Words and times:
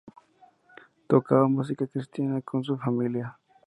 Tocaba 1.07 1.47
música 1.47 1.85
cristiana 1.85 2.41
con 2.41 2.63
su 2.63 2.75
familia. 2.75 3.37